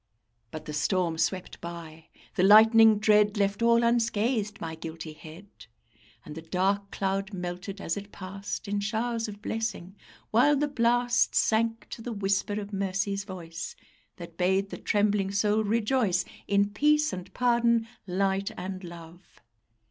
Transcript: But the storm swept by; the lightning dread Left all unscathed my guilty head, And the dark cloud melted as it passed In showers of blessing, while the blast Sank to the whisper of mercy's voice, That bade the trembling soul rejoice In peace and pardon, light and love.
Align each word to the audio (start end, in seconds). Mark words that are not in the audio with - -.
But 0.49 0.65
the 0.65 0.73
storm 0.73 1.19
swept 1.19 1.61
by; 1.61 2.07
the 2.33 2.41
lightning 2.41 2.97
dread 2.97 3.37
Left 3.37 3.61
all 3.61 3.83
unscathed 3.83 4.59
my 4.59 4.73
guilty 4.73 5.13
head, 5.13 5.47
And 6.25 6.33
the 6.33 6.41
dark 6.41 6.89
cloud 6.89 7.33
melted 7.33 7.79
as 7.79 7.95
it 7.95 8.11
passed 8.11 8.67
In 8.67 8.79
showers 8.79 9.27
of 9.27 9.43
blessing, 9.43 9.95
while 10.31 10.55
the 10.55 10.67
blast 10.67 11.35
Sank 11.35 11.87
to 11.89 12.01
the 12.01 12.13
whisper 12.13 12.59
of 12.59 12.73
mercy's 12.73 13.25
voice, 13.25 13.75
That 14.17 14.37
bade 14.37 14.71
the 14.71 14.77
trembling 14.77 15.29
soul 15.29 15.63
rejoice 15.63 16.25
In 16.47 16.71
peace 16.71 17.13
and 17.13 17.31
pardon, 17.35 17.87
light 18.07 18.49
and 18.57 18.83
love. 18.83 19.39